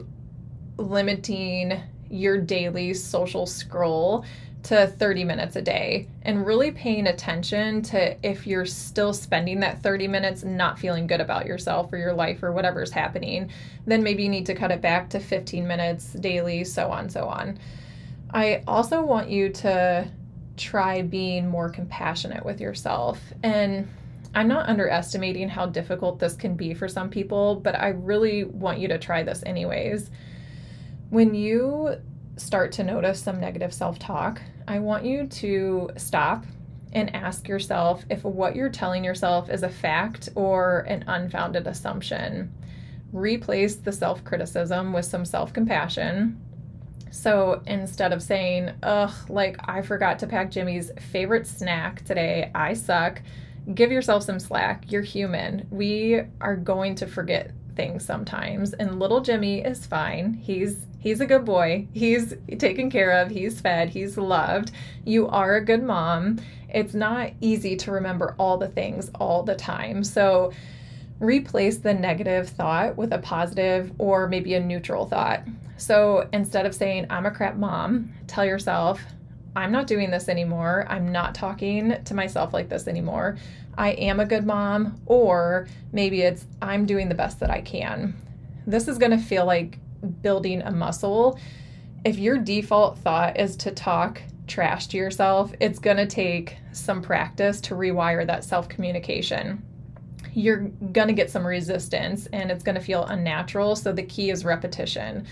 limiting 0.77 1.81
your 2.09 2.39
daily 2.39 2.93
social 2.93 3.45
scroll 3.45 4.25
to 4.61 4.87
30 4.87 5.23
minutes 5.23 5.55
a 5.55 5.61
day 5.61 6.07
and 6.23 6.45
really 6.45 6.71
paying 6.71 7.07
attention 7.07 7.81
to 7.81 8.17
if 8.27 8.45
you're 8.45 8.65
still 8.65 9.13
spending 9.13 9.61
that 9.61 9.81
30 9.81 10.07
minutes 10.07 10.43
not 10.43 10.77
feeling 10.77 11.07
good 11.07 11.21
about 11.21 11.45
yourself 11.45 11.91
or 11.93 11.97
your 11.97 12.13
life 12.13 12.43
or 12.43 12.51
whatever's 12.51 12.91
happening, 12.91 13.49
then 13.85 14.03
maybe 14.03 14.23
you 14.23 14.29
need 14.29 14.45
to 14.45 14.53
cut 14.53 14.71
it 14.71 14.81
back 14.81 15.09
to 15.09 15.19
15 15.19 15.65
minutes 15.65 16.13
daily, 16.13 16.63
so 16.63 16.91
on, 16.91 17.09
so 17.09 17.27
on. 17.27 17.57
I 18.31 18.63
also 18.67 19.01
want 19.01 19.29
you 19.29 19.49
to 19.49 20.07
try 20.57 21.01
being 21.01 21.47
more 21.47 21.69
compassionate 21.69 22.43
with 22.45 22.59
yourself. 22.59 23.19
And 23.41 23.87
I'm 24.35 24.49
not 24.49 24.67
underestimating 24.67 25.49
how 25.49 25.67
difficult 25.67 26.19
this 26.19 26.35
can 26.35 26.55
be 26.55 26.73
for 26.73 26.87
some 26.87 27.09
people, 27.09 27.55
but 27.55 27.79
I 27.79 27.89
really 27.89 28.43
want 28.43 28.79
you 28.79 28.89
to 28.89 28.99
try 28.99 29.23
this 29.23 29.41
anyways. 29.45 30.11
When 31.09 31.33
you 31.33 31.95
start 32.39 32.71
to 32.73 32.83
notice 32.83 33.21
some 33.21 33.39
negative 33.39 33.73
self 33.73 33.99
talk, 33.99 34.41
I 34.67 34.79
want 34.79 35.05
you 35.05 35.27
to 35.27 35.89
stop 35.97 36.45
and 36.93 37.15
ask 37.15 37.47
yourself 37.47 38.03
if 38.09 38.23
what 38.23 38.55
you're 38.55 38.69
telling 38.69 39.03
yourself 39.03 39.49
is 39.49 39.63
a 39.63 39.69
fact 39.69 40.29
or 40.35 40.81
an 40.81 41.03
unfounded 41.07 41.67
assumption. 41.67 42.53
Replace 43.11 43.75
the 43.75 43.91
self 43.91 44.23
criticism 44.23 44.93
with 44.93 45.05
some 45.05 45.25
self 45.25 45.53
compassion 45.53 46.39
so 47.11 47.61
instead 47.65 48.13
of 48.13 48.21
saying, 48.21 48.71
ugh, 48.83 49.13
like 49.29 49.57
I 49.67 49.81
forgot 49.81 50.19
to 50.19 50.27
pack 50.27 50.51
Jimmy's 50.51 50.91
favorite 51.11 51.47
snack 51.47 52.03
today, 52.05 52.51
I 52.53 52.73
suck, 52.73 53.21
give 53.73 53.91
yourself 53.91 54.23
some 54.23 54.39
slack. 54.39 54.91
You're 54.91 55.01
human. 55.01 55.67
We 55.71 56.21
are 56.41 56.55
going 56.55 56.95
to 56.95 57.07
forget 57.07 57.51
things 57.75 58.05
sometimes 58.05 58.73
and 58.73 58.99
little 58.99 59.21
Jimmy 59.21 59.61
is 59.61 59.85
fine. 59.85 60.33
He's 60.33 60.85
he's 60.99 61.21
a 61.21 61.25
good 61.25 61.45
boy. 61.45 61.87
He's 61.93 62.35
taken 62.57 62.91
care 62.91 63.11
of, 63.11 63.31
he's 63.31 63.59
fed, 63.59 63.89
he's 63.89 64.17
loved. 64.17 64.71
You 65.05 65.27
are 65.27 65.55
a 65.55 65.65
good 65.65 65.83
mom. 65.83 66.39
It's 66.69 66.93
not 66.93 67.31
easy 67.41 67.75
to 67.77 67.91
remember 67.91 68.35
all 68.37 68.57
the 68.57 68.67
things 68.67 69.09
all 69.15 69.43
the 69.43 69.55
time. 69.55 70.03
So 70.03 70.51
replace 71.19 71.77
the 71.77 71.93
negative 71.93 72.49
thought 72.49 72.95
with 72.95 73.11
a 73.11 73.17
positive 73.17 73.91
or 73.97 74.27
maybe 74.27 74.53
a 74.53 74.59
neutral 74.59 75.05
thought. 75.05 75.43
So 75.77 76.27
instead 76.33 76.65
of 76.65 76.75
saying, 76.75 77.07
I'm 77.09 77.25
a 77.25 77.31
crap 77.31 77.55
mom, 77.55 78.11
tell 78.27 78.45
yourself, 78.45 79.01
I'm 79.55 79.71
not 79.71 79.87
doing 79.87 80.11
this 80.11 80.29
anymore. 80.29 80.85
I'm 80.89 81.11
not 81.11 81.33
talking 81.33 81.95
to 82.03 82.13
myself 82.13 82.53
like 82.53 82.69
this 82.69 82.87
anymore. 82.87 83.37
I 83.77 83.91
am 83.91 84.19
a 84.19 84.25
good 84.25 84.45
mom. 84.45 85.01
Or 85.05 85.67
maybe 85.91 86.21
it's, 86.21 86.45
I'm 86.61 86.85
doing 86.85 87.09
the 87.09 87.15
best 87.15 87.39
that 87.39 87.49
I 87.49 87.61
can. 87.61 88.15
This 88.67 88.87
is 88.87 88.97
going 88.97 89.11
to 89.11 89.17
feel 89.17 89.45
like 89.45 89.79
building 90.21 90.61
a 90.61 90.71
muscle. 90.71 91.39
If 92.05 92.17
your 92.17 92.37
default 92.37 92.97
thought 92.99 93.39
is 93.39 93.55
to 93.57 93.71
talk 93.71 94.21
trash 94.47 94.87
to 94.87 94.97
yourself, 94.97 95.53
it's 95.59 95.79
going 95.79 95.97
to 95.97 96.07
take 96.07 96.57
some 96.71 97.01
practice 97.01 97.61
to 97.61 97.75
rewire 97.75 98.25
that 98.25 98.43
self 98.43 98.69
communication. 98.69 99.63
You're 100.33 100.69
going 100.91 101.07
to 101.07 101.13
get 101.13 101.29
some 101.29 101.45
resistance 101.45 102.27
and 102.27 102.51
it's 102.51 102.63
going 102.63 102.75
to 102.75 102.81
feel 102.81 103.05
unnatural. 103.05 103.75
So 103.75 103.91
the 103.91 104.03
key 104.03 104.29
is 104.29 104.45
repetition 104.45 105.25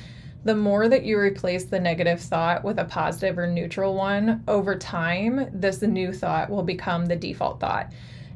the 0.47 0.55
more 0.55 0.87
that 0.87 1.03
you 1.03 1.19
replace 1.19 1.65
the 1.65 1.79
negative 1.79 2.21
thought 2.21 2.63
with 2.63 2.79
a 2.79 2.85
positive 2.85 3.37
or 3.37 3.47
neutral 3.47 3.95
one, 3.95 4.43
over 4.47 4.77
time, 4.77 5.49
this 5.51 5.81
new 5.81 6.13
thought 6.13 6.49
will 6.49 6.63
become 6.63 7.05
the 7.05 7.17
default 7.17 7.59
thought. 7.59 7.91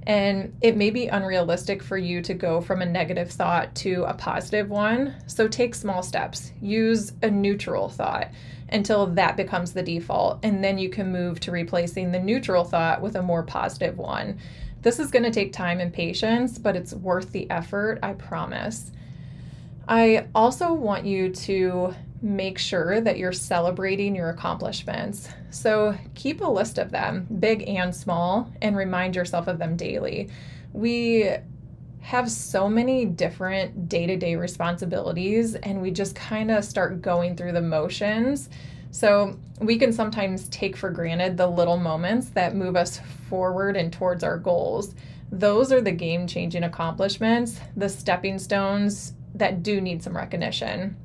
And 0.07 0.55
it 0.61 0.75
may 0.75 0.89
be 0.89 1.07
unrealistic 1.07 1.83
for 1.83 1.97
you 1.97 2.21
to 2.23 2.33
go 2.33 2.59
from 2.59 2.81
a 2.81 2.85
negative 2.85 3.31
thought 3.31 3.75
to 3.75 4.03
a 4.05 4.13
positive 4.13 4.69
one. 4.69 5.15
So 5.27 5.47
take 5.47 5.75
small 5.75 6.01
steps. 6.01 6.51
Use 6.61 7.13
a 7.21 7.29
neutral 7.29 7.87
thought 7.87 8.29
until 8.69 9.05
that 9.05 9.37
becomes 9.37 9.73
the 9.73 9.83
default. 9.83 10.39
And 10.43 10.63
then 10.63 10.77
you 10.77 10.89
can 10.89 11.11
move 11.11 11.39
to 11.41 11.51
replacing 11.51 12.11
the 12.11 12.19
neutral 12.19 12.63
thought 12.63 13.01
with 13.01 13.15
a 13.15 13.21
more 13.21 13.43
positive 13.43 13.97
one. 13.97 14.39
This 14.81 14.99
is 14.99 15.11
going 15.11 15.23
to 15.23 15.31
take 15.31 15.53
time 15.53 15.79
and 15.79 15.93
patience, 15.93 16.57
but 16.57 16.75
it's 16.75 16.93
worth 16.93 17.31
the 17.31 17.49
effort, 17.51 17.99
I 18.01 18.13
promise. 18.13 18.91
I 19.87 20.25
also 20.33 20.73
want 20.73 21.05
you 21.05 21.29
to 21.29 21.93
make 22.21 22.57
sure 22.57 23.01
that 23.01 23.17
you're 23.17 23.31
celebrating 23.31 24.15
your 24.15 24.29
accomplishments. 24.29 25.29
So 25.49 25.97
keep 26.13 26.41
a 26.41 26.47
list 26.47 26.77
of 26.77 26.91
them, 26.91 27.27
big 27.39 27.67
and 27.67 27.95
small, 27.95 28.51
and 28.61 28.75
remind 28.75 29.15
yourself 29.15 29.47
of 29.47 29.57
them 29.57 29.75
daily. 29.75 30.29
We 30.71 31.31
have 32.01 32.29
so 32.29 32.67
many 32.67 33.05
different 33.05 33.89
day 33.89 34.05
to 34.05 34.17
day 34.17 34.35
responsibilities, 34.35 35.55
and 35.55 35.81
we 35.81 35.91
just 35.91 36.15
kind 36.15 36.51
of 36.51 36.63
start 36.63 37.01
going 37.01 37.35
through 37.35 37.53
the 37.53 37.61
motions. 37.61 38.49
So 38.91 39.39
we 39.59 39.77
can 39.77 39.93
sometimes 39.93 40.49
take 40.49 40.75
for 40.75 40.89
granted 40.89 41.37
the 41.37 41.47
little 41.47 41.77
moments 41.77 42.29
that 42.29 42.55
move 42.55 42.75
us 42.75 42.99
forward 43.29 43.77
and 43.77 43.91
towards 43.91 44.23
our 44.23 44.37
goals. 44.37 44.95
Those 45.31 45.71
are 45.71 45.81
the 45.81 45.91
game 45.91 46.27
changing 46.27 46.63
accomplishments, 46.63 47.59
the 47.77 47.87
stepping 47.87 48.37
stones 48.37 49.13
that 49.35 49.63
do 49.63 49.79
need 49.79 50.03
some 50.03 50.17
recognition. 50.17 50.97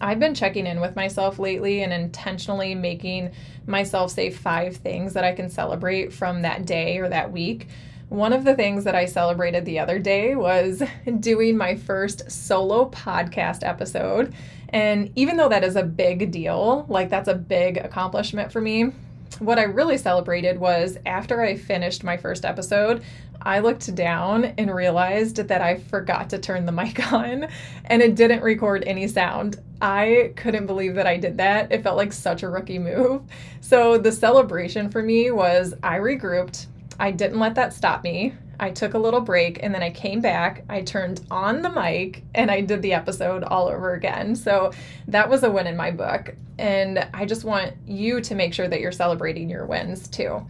I've 0.00 0.20
been 0.20 0.34
checking 0.34 0.66
in 0.66 0.80
with 0.80 0.96
myself 0.96 1.38
lately 1.38 1.82
and 1.82 1.92
intentionally 1.92 2.74
making 2.74 3.32
myself 3.66 4.10
say 4.10 4.30
five 4.30 4.76
things 4.76 5.14
that 5.14 5.24
I 5.24 5.32
can 5.32 5.50
celebrate 5.50 6.12
from 6.12 6.42
that 6.42 6.66
day 6.66 6.98
or 6.98 7.08
that 7.08 7.32
week. 7.32 7.68
One 8.08 8.32
of 8.32 8.44
the 8.44 8.54
things 8.54 8.84
that 8.84 8.94
I 8.94 9.04
celebrated 9.04 9.64
the 9.64 9.80
other 9.80 9.98
day 9.98 10.34
was 10.34 10.82
doing 11.20 11.56
my 11.56 11.74
first 11.74 12.30
solo 12.30 12.88
podcast 12.90 13.66
episode. 13.66 14.32
And 14.70 15.10
even 15.16 15.36
though 15.36 15.48
that 15.48 15.64
is 15.64 15.76
a 15.76 15.82
big 15.82 16.30
deal, 16.30 16.86
like 16.88 17.10
that's 17.10 17.28
a 17.28 17.34
big 17.34 17.78
accomplishment 17.78 18.52
for 18.52 18.60
me, 18.60 18.92
what 19.38 19.58
I 19.58 19.64
really 19.64 19.98
celebrated 19.98 20.58
was 20.58 20.98
after 21.06 21.40
I 21.40 21.56
finished 21.56 22.04
my 22.04 22.16
first 22.16 22.44
episode, 22.44 23.02
I 23.40 23.60
looked 23.60 23.94
down 23.94 24.46
and 24.58 24.74
realized 24.74 25.36
that 25.36 25.60
I 25.60 25.78
forgot 25.78 26.30
to 26.30 26.38
turn 26.38 26.66
the 26.66 26.72
mic 26.80 27.12
on 27.12 27.48
and 27.84 28.02
it 28.02 28.16
didn't 28.16 28.42
record 28.42 28.84
any 28.86 29.06
sound. 29.08 29.60
I 29.80 30.32
couldn't 30.36 30.66
believe 30.66 30.96
that 30.96 31.06
I 31.06 31.16
did 31.16 31.36
that. 31.38 31.70
It 31.70 31.82
felt 31.82 31.96
like 31.96 32.12
such 32.12 32.42
a 32.42 32.48
rookie 32.48 32.78
move. 32.78 33.22
So 33.60 33.96
the 33.96 34.10
celebration 34.10 34.90
for 34.90 35.02
me 35.02 35.30
was 35.30 35.74
I 35.82 35.98
regrouped. 35.98 36.66
I 36.98 37.12
didn't 37.12 37.38
let 37.38 37.54
that 37.54 37.72
stop 37.72 38.02
me. 38.02 38.34
I 38.60 38.70
took 38.70 38.94
a 38.94 38.98
little 38.98 39.20
break 39.20 39.62
and 39.62 39.74
then 39.74 39.82
I 39.82 39.90
came 39.90 40.20
back. 40.20 40.64
I 40.68 40.82
turned 40.82 41.20
on 41.30 41.62
the 41.62 41.70
mic 41.70 42.24
and 42.34 42.50
I 42.50 42.60
did 42.60 42.82
the 42.82 42.92
episode 42.92 43.44
all 43.44 43.68
over 43.68 43.94
again. 43.94 44.34
So 44.34 44.72
that 45.08 45.28
was 45.28 45.42
a 45.42 45.50
win 45.50 45.66
in 45.66 45.76
my 45.76 45.90
book. 45.90 46.34
And 46.58 47.06
I 47.14 47.24
just 47.24 47.44
want 47.44 47.74
you 47.86 48.20
to 48.20 48.34
make 48.34 48.52
sure 48.52 48.66
that 48.66 48.80
you're 48.80 48.92
celebrating 48.92 49.48
your 49.48 49.64
wins 49.64 50.08
too. 50.08 50.44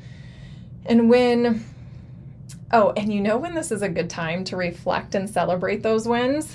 And 0.86 1.10
when 1.10 1.64
Oh, 2.70 2.92
and 2.96 3.10
you 3.10 3.22
know 3.22 3.38
when 3.38 3.54
this 3.54 3.72
is 3.72 3.80
a 3.80 3.88
good 3.88 4.10
time 4.10 4.44
to 4.44 4.56
reflect 4.56 5.14
and 5.14 5.28
celebrate 5.28 5.82
those 5.82 6.06
wins? 6.06 6.54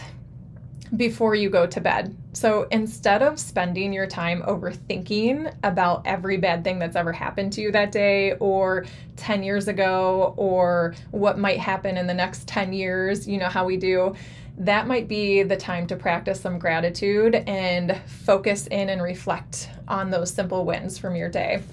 Before 0.96 1.34
you 1.34 1.50
go 1.50 1.66
to 1.66 1.82
bed. 1.82 2.16
So 2.34 2.68
instead 2.70 3.24
of 3.24 3.40
spending 3.40 3.94
your 3.94 4.06
time 4.06 4.44
overthinking 4.44 5.52
about 5.64 6.04
every 6.06 6.38
bad 6.38 6.64
thing 6.64 6.78
that's 6.78 6.96
ever 6.96 7.12
happened 7.12 7.52
to 7.54 7.62
you 7.62 7.72
that 7.72 7.92
day, 7.92 8.34
or 8.34 8.86
10 9.16 9.42
years 9.42 9.68
ago, 9.68 10.36
or 10.38 10.94
what 11.10 11.40
might 11.40 11.58
happen 11.58 11.98
in 11.98 12.06
the 12.06 12.14
next 12.14 12.48
10 12.48 12.74
years, 12.74 13.28
you 13.28 13.40
know 13.40 13.50
how 13.50 13.66
we 13.66 13.76
do, 13.76 14.14
that 14.60 14.86
might 14.86 15.08
be 15.08 15.42
the 15.42 15.58
time 15.58 15.88
to 15.88 15.96
practice 15.96 16.40
some 16.40 16.60
gratitude 16.60 17.36
and 17.48 18.00
focus 18.06 18.68
in 18.68 18.90
and 18.90 19.02
reflect 19.02 19.70
on 19.88 20.12
those 20.12 20.32
simple 20.32 20.64
wins 20.64 21.00
from 21.00 21.16
your 21.16 21.30
day. 21.30 21.64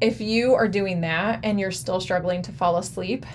If 0.00 0.20
you 0.20 0.54
are 0.54 0.66
doing 0.66 1.02
that 1.02 1.40
and 1.44 1.60
you're 1.60 1.70
still 1.70 2.00
struggling 2.00 2.42
to 2.42 2.52
fall 2.52 2.78
asleep, 2.78 3.26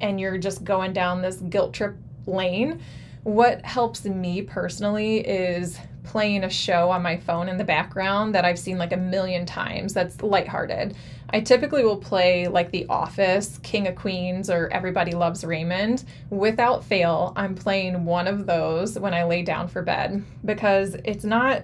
and 0.00 0.18
you're 0.18 0.38
just 0.38 0.64
going 0.64 0.94
down 0.94 1.20
this 1.20 1.36
guilt 1.36 1.74
trip 1.74 1.94
lane, 2.26 2.80
what 3.24 3.64
helps 3.64 4.04
me 4.04 4.42
personally 4.42 5.18
is 5.18 5.78
playing 6.04 6.42
a 6.42 6.50
show 6.50 6.90
on 6.90 7.02
my 7.02 7.16
phone 7.16 7.48
in 7.48 7.56
the 7.56 7.64
background 7.64 8.34
that 8.34 8.44
I've 8.44 8.58
seen 8.58 8.78
like 8.78 8.92
a 8.92 8.96
million 8.96 9.46
times 9.46 9.94
that's 9.94 10.20
lighthearted. 10.20 10.96
I 11.30 11.40
typically 11.40 11.84
will 11.84 11.96
play 11.96 12.48
like 12.48 12.70
The 12.70 12.86
Office, 12.88 13.58
King 13.62 13.86
of 13.86 13.94
Queens, 13.94 14.50
or 14.50 14.68
Everybody 14.72 15.12
Loves 15.12 15.44
Raymond. 15.44 16.04
Without 16.30 16.84
fail, 16.84 17.32
I'm 17.36 17.54
playing 17.54 18.04
one 18.04 18.26
of 18.26 18.46
those 18.46 18.98
when 18.98 19.14
I 19.14 19.24
lay 19.24 19.42
down 19.42 19.68
for 19.68 19.82
bed 19.82 20.24
because 20.44 20.96
it's 21.04 21.24
not 21.24 21.62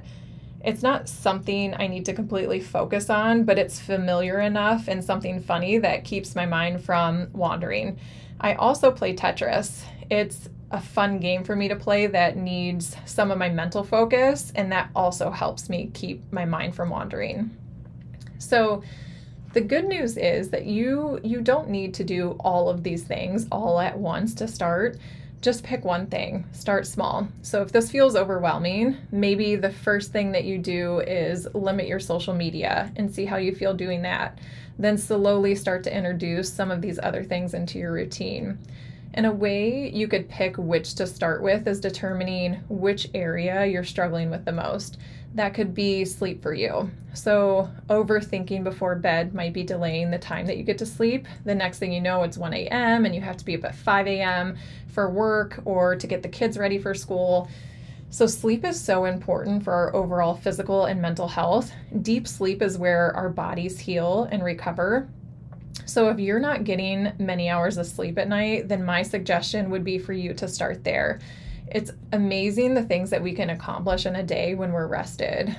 it's 0.65 0.83
not 0.83 1.09
something 1.09 1.73
I 1.79 1.87
need 1.87 2.05
to 2.07 2.13
completely 2.13 2.61
focus 2.61 3.11
on, 3.11 3.45
but 3.45 3.61
it's 3.61 3.79
familiar 3.79 4.41
enough 4.41 4.89
and 4.89 5.05
something 5.05 5.41
funny 5.41 5.79
that 5.79 6.05
keeps 6.05 6.35
my 6.35 6.47
mind 6.47 6.85
from 6.85 7.29
wandering. 7.33 7.99
I 8.41 8.55
also 8.55 8.91
play 8.91 9.15
Tetris. 9.15 9.83
It's 10.11 10.49
a 10.71 10.81
fun 10.81 11.19
game 11.19 11.45
for 11.45 11.57
me 11.57 11.69
to 11.69 11.77
play 11.77 12.07
that 12.07 12.37
needs 12.37 12.97
some 13.07 13.31
of 13.31 13.39
my 13.39 13.49
mental 13.49 13.83
focus, 13.83 14.53
and 14.55 14.71
that 14.73 14.91
also 14.95 15.31
helps 15.31 15.69
me 15.69 15.91
keep 15.95 16.31
my 16.33 16.45
mind 16.45 16.75
from 16.75 16.91
wandering. 16.91 17.57
So, 18.39 18.83
the 19.55 19.61
good 19.63 19.87
news 19.87 20.19
is 20.19 20.51
that 20.51 20.67
you 20.67 21.21
you 21.25 21.41
don't 21.41 21.71
need 21.71 21.95
to 21.95 22.05
do 22.05 22.37
all 22.41 22.69
of 22.69 22.83
these 22.83 23.03
things 23.03 23.47
all 23.51 23.81
at 23.81 23.99
once 23.99 24.35
to 24.35 24.47
start. 24.49 24.99
just 25.41 25.63
pick 25.63 25.85
one 25.85 26.07
thing, 26.07 26.45
start 26.53 26.87
small. 26.87 27.29
So 27.43 27.63
if 27.63 27.71
this 27.71 27.91
feels 27.91 28.17
overwhelming, 28.17 28.97
maybe 29.13 29.55
the 29.55 29.71
first 29.71 30.11
thing 30.11 30.33
that 30.33 30.45
you 30.45 30.59
do 30.59 30.99
is 31.01 31.47
limit 31.55 31.87
your 31.87 32.01
social 32.01 32.35
media 32.35 32.93
and 32.97 33.13
see 33.13 33.25
how 33.25 33.37
you 33.37 33.55
feel 33.55 33.73
doing 33.73 34.03
that. 34.03 34.39
Then 34.79 34.99
slowly 34.99 35.55
start 35.55 35.85
to 35.85 35.97
introduce 35.97 36.53
some 36.53 36.71
of 36.71 36.83
these 36.83 36.99
other 37.01 37.23
things 37.23 37.55
into 37.55 37.79
your 37.79 37.93
routine. 37.93 38.59
And 39.15 39.27
a 39.27 39.33
way 39.33 39.91
you 39.91 40.07
could 40.07 40.29
pick 40.29 40.57
which 40.59 40.95
to 40.97 41.07
start 41.07 41.43
with 41.43 41.67
is 41.67 41.81
determining 41.81 42.55
which 42.69 43.09
area 43.15 43.67
you're 43.67 43.85
struggling 43.85 44.31
with 44.31 44.45
the 44.45 44.53
most. 44.53 44.99
That 45.35 45.55
could 45.55 45.75
be 45.75 46.05
sleep 46.05 46.43
for 46.43 46.55
you. 46.55 46.91
So, 47.15 47.71
overthinking 47.89 48.65
before 48.65 48.95
bed 48.95 49.35
might 49.35 49.53
be 49.53 49.63
delaying 49.63 50.11
the 50.11 50.19
time 50.19 50.47
that 50.47 50.57
you 50.57 50.63
get 50.63 50.79
to 50.79 50.87
sleep. 50.87 51.27
The 51.45 51.55
next 51.55 51.79
thing 51.79 51.93
you 51.93 52.01
know, 52.01 52.23
it's 52.23 52.39
1 52.39 52.55
a.m., 52.55 53.05
and 53.05 53.15
you 53.15 53.21
have 53.21 53.37
to 53.39 53.45
be 53.45 53.57
up 53.57 53.65
at 53.65 53.75
5 53.75 54.07
a.m. 54.07 54.57
for 54.89 55.11
work 55.11 55.61
or 55.65 55.97
to 55.97 56.07
get 56.07 56.23
the 56.23 56.29
kids 56.29 56.57
ready 56.57 56.79
for 56.79 56.95
school. 56.95 57.49
So, 58.11 58.27
sleep 58.27 58.65
is 58.65 58.81
so 58.81 59.05
important 59.05 59.65
for 59.65 59.73
our 59.73 59.95
overall 59.95 60.35
physical 60.35 60.87
and 60.87 61.03
mental 61.03 61.29
health. 61.29 61.73
Deep 62.03 62.27
sleep 62.27 62.63
is 62.63 62.79
where 62.79 63.15
our 63.15 63.29
bodies 63.29 63.79
heal 63.79 64.29
and 64.31 64.43
recover. 64.43 65.09
So, 65.89 66.11
if 66.11 66.21
you're 66.21 66.39
not 66.39 66.65
getting 66.65 67.15
many 67.19 67.49
hours 67.49 67.79
of 67.79 67.87
sleep 67.87 68.19
at 68.19 68.29
night, 68.29 68.69
then 68.69 68.85
my 68.85 69.03
suggestion 69.03 69.71
would 69.71 69.85
be 69.85 69.99
for 69.99 70.13
you 70.13 70.35
to 70.35 70.47
start 70.47 70.85
there. 70.85 71.19
It's 71.67 71.93
amazing 72.13 72.75
the 72.75 72.83
things 72.83 73.09
that 73.09 73.23
we 73.23 73.33
can 73.33 73.49
accomplish 73.49 74.05
in 74.05 74.15
a 74.17 74.23
day 74.23 74.55
when 74.55 74.73
we're 74.73 74.87
rested. 74.87 75.57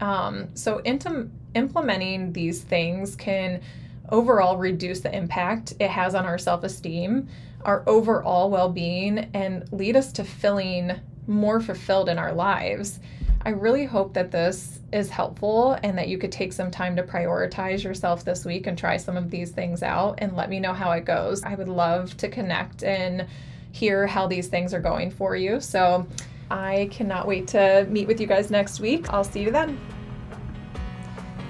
Um, 0.00 0.48
so, 0.54 0.82
implementing 0.84 2.34
these 2.34 2.60
things 2.60 3.16
can 3.16 3.62
overall 4.10 4.58
reduce 4.58 5.00
the 5.00 5.16
impact 5.16 5.72
it 5.80 5.88
has 5.88 6.14
on 6.14 6.26
our 6.26 6.36
self 6.36 6.62
esteem, 6.62 7.26
our 7.62 7.84
overall 7.86 8.50
well 8.50 8.68
being, 8.68 9.30
and 9.32 9.66
lead 9.72 9.96
us 9.96 10.12
to 10.12 10.24
feeling 10.24 10.92
more 11.26 11.58
fulfilled 11.58 12.10
in 12.10 12.18
our 12.18 12.34
lives. 12.34 13.00
I 13.46 13.50
really 13.50 13.84
hope 13.84 14.14
that 14.14 14.30
this 14.30 14.80
is 14.90 15.10
helpful 15.10 15.78
and 15.82 15.98
that 15.98 16.08
you 16.08 16.16
could 16.16 16.32
take 16.32 16.52
some 16.52 16.70
time 16.70 16.96
to 16.96 17.02
prioritize 17.02 17.84
yourself 17.84 18.24
this 18.24 18.46
week 18.46 18.66
and 18.66 18.78
try 18.78 18.96
some 18.96 19.18
of 19.18 19.30
these 19.30 19.50
things 19.50 19.82
out 19.82 20.14
and 20.18 20.34
let 20.34 20.48
me 20.48 20.60
know 20.60 20.72
how 20.72 20.92
it 20.92 21.04
goes. 21.04 21.42
I 21.42 21.54
would 21.54 21.68
love 21.68 22.16
to 22.18 22.28
connect 22.28 22.84
and 22.84 23.26
hear 23.70 24.06
how 24.06 24.26
these 24.26 24.48
things 24.48 24.72
are 24.72 24.80
going 24.80 25.10
for 25.10 25.36
you. 25.36 25.60
So 25.60 26.06
I 26.50 26.88
cannot 26.90 27.26
wait 27.26 27.46
to 27.48 27.86
meet 27.90 28.06
with 28.06 28.18
you 28.18 28.26
guys 28.26 28.50
next 28.50 28.80
week. 28.80 29.12
I'll 29.12 29.24
see 29.24 29.42
you 29.42 29.50
then. 29.50 29.78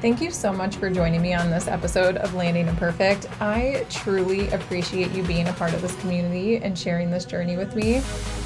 Thank 0.05 0.21
you 0.21 0.31
so 0.31 0.53
much 0.53 0.77
for 0.77 0.91
joining 0.91 1.23
me 1.23 1.33
on 1.33 1.49
this 1.49 1.67
episode 1.67 2.19
of 2.19 2.35
Landing 2.35 2.69
Imperfect. 2.69 3.27
I 3.41 3.87
truly 3.89 4.51
appreciate 4.51 5.13
you 5.13 5.23
being 5.23 5.49
a 5.49 5.53
part 5.55 5.73
of 5.73 5.81
this 5.81 5.99
community 6.03 6.59
and 6.59 6.79
sharing 6.79 7.11
this 7.11 7.25
journey 7.25 7.57
with 7.57 7.75
me. 7.75 8.03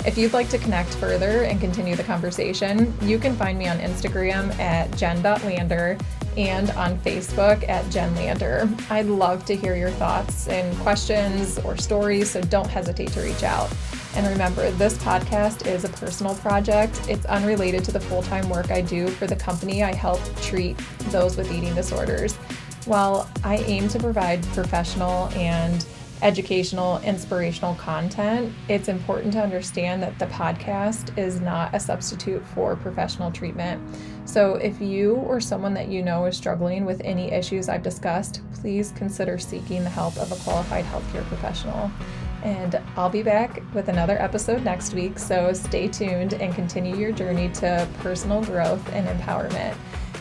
If 0.07 0.17
you'd 0.17 0.33
like 0.33 0.49
to 0.50 0.59
connect 0.59 0.95
further 0.95 1.43
and 1.43 1.61
continue 1.61 1.97
the 1.97 2.05
conversation, 2.05 2.97
you 3.03 3.19
can 3.19 3.35
find 3.35 3.59
me 3.59 3.67
on 3.67 3.81
Instagram 3.81 4.57
at 4.61 4.97
jen.lander 4.97 5.99
and 6.37 6.71
on 6.71 6.97
Facebook 7.00 7.69
at 7.69 7.91
Jen 7.91 8.15
Lander. 8.15 8.69
I'd 8.88 9.07
love 9.07 9.45
to 9.47 9.57
hear 9.57 9.75
your 9.75 9.91
thoughts 9.91 10.47
and 10.47 10.79
questions 10.79 11.59
or 11.65 11.77
stories, 11.77 12.31
so 12.31 12.41
don't 12.41 12.69
hesitate 12.69 13.11
to 13.15 13.21
reach 13.21 13.43
out. 13.43 13.69
And 14.18 14.26
remember, 14.26 14.68
this 14.72 14.98
podcast 14.98 15.68
is 15.68 15.84
a 15.84 15.88
personal 15.90 16.34
project. 16.34 17.00
It's 17.08 17.25
unrelated 17.26 17.84
to 17.84 17.92
the 17.92 18.00
full 18.00 18.20
time 18.20 18.48
work 18.48 18.72
I 18.72 18.80
do 18.80 19.06
for 19.06 19.28
the 19.28 19.37
company 19.37 19.84
I 19.84 19.94
help 19.94 20.20
treat 20.40 20.76
those 21.10 21.37
with 21.37 21.52
eating 21.52 21.72
disorders. 21.76 22.34
While 22.84 23.30
I 23.44 23.58
aim 23.58 23.87
to 23.90 23.98
provide 24.00 24.42
professional 24.46 25.28
and 25.37 25.87
educational, 26.20 26.98
inspirational 27.02 27.76
content, 27.76 28.52
it's 28.68 28.88
important 28.88 29.34
to 29.34 29.40
understand 29.40 30.02
that 30.02 30.18
the 30.18 30.26
podcast 30.26 31.16
is 31.16 31.40
not 31.40 31.72
a 31.72 31.78
substitute 31.78 32.44
for 32.44 32.75
professional 32.75 33.30
treatment. 33.30 33.80
So, 34.25 34.56
if 34.56 34.80
you 34.80 35.14
or 35.14 35.40
someone 35.40 35.75
that 35.75 35.87
you 35.87 36.02
know 36.02 36.26
is 36.26 36.37
struggling 36.37 36.84
with 36.84 37.00
any 37.04 37.30
issues 37.30 37.68
I've 37.68 37.84
discussed, 37.84 38.40
please 38.54 38.92
consider 38.96 39.38
seeking 39.38 39.84
the 39.84 39.90
help 39.90 40.16
of 40.16 40.32
a 40.32 40.37
qualified 40.42 40.87
healthcare 40.87 41.25
professional. 41.26 41.88
And 42.42 42.80
I'll 42.97 43.11
be 43.11 43.23
back 43.23 43.62
with 43.75 43.88
another 43.88 44.21
episode 44.21 44.62
next 44.64 44.95
week, 44.95 45.18
so 45.18 45.52
stay 45.52 45.88
tuned 45.88 46.35
and 46.35 46.54
continue 46.54 46.97
your 46.97 47.12
journey 47.12 47.49
to 47.54 47.88
personal 47.99 48.42
growth 48.45 48.87
and 48.92 49.07
empowerment. 49.09 49.76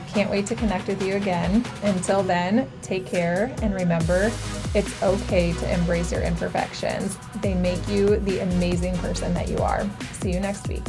Can't 0.08 0.32
wait 0.32 0.48
to 0.48 0.56
connect 0.56 0.88
with 0.88 1.02
you 1.04 1.16
again. 1.16 1.64
Until 1.84 2.24
then, 2.24 2.70
take 2.82 3.06
care 3.06 3.54
and 3.62 3.74
remember 3.74 4.32
it's 4.74 5.04
okay 5.04 5.54
to 5.54 5.74
embrace 5.74 6.12
your 6.12 6.22
imperfections. 6.22 7.18
They 7.42 7.54
make 7.54 7.88
you 7.88 8.18
the 8.18 8.40
amazing 8.40 8.98
person 8.98 9.34
that 9.36 9.48
you 9.48 9.58
are. 9.60 9.88
See 10.14 10.32
you 10.32 10.40
next 10.40 10.68
week. 10.68 10.84